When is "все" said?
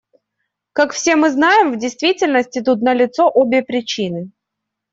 0.93-1.15